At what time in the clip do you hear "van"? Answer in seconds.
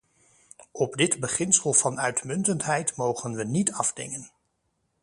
1.73-1.99